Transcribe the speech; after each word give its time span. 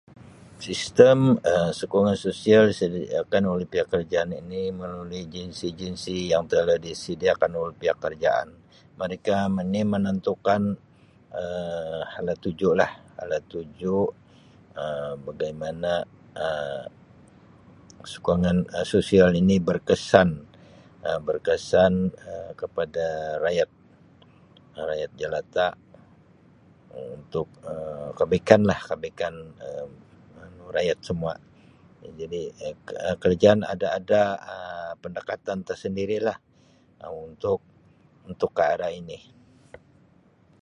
Sistem 0.67 1.19
Um 1.53 1.67
sokongan 1.79 2.17
sosial 2.27 2.63
disediakan 2.71 3.43
oleh 3.53 3.65
pihak 3.71 3.87
kerajaan 3.93 4.29
ini 4.41 4.61
melalui 4.81 5.21
agensi-agensi 5.27 6.15
yang 6.31 6.43
telah 6.51 6.77
disediakan 6.87 7.51
oleh 7.61 7.73
pihak 7.81 7.97
kerajaan 8.03 8.49
mereka 9.01 9.35
ni 9.73 9.81
menentukan 9.93 10.61
Um 11.41 11.99
hala-tuju 12.13 12.69
lah 12.81 12.91
hala-tuju 13.19 13.97
Um 14.81 15.13
bagaimana 15.29 15.93
Um 16.43 16.85
sokongan 18.13 18.57
sosial 18.93 19.29
ini 19.41 19.55
berkesan 19.69 20.29
Um 21.07 21.19
berkesan 21.29 21.93
Um 22.31 22.49
kepada 22.61 23.07
rayat 23.45 23.69
rayat 24.89 25.11
jelata 25.19 25.67
untuk 27.17 27.47
Um 27.71 28.07
kebaikan 28.17 28.61
lah 28.69 28.79
kebaikan 28.89 29.33
Um 29.67 29.91
rayat 30.77 30.99
semua 31.07 31.35
jadi 32.21 32.41
Um 32.67 32.75
kerajaan 33.21 33.59
ada-ada 33.73 34.23
Um 34.53 34.93
pendekatan 35.03 35.59
tersendiri 35.67 36.17
lah 36.27 36.37
untuk 37.25 37.59
untuk 38.29 38.51
ke 38.55 38.63
arah 38.71 38.91
ini. 39.01 39.19